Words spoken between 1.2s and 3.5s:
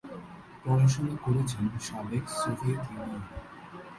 করেছেন সাবেক সোভিয়েত ইউনিয়নে।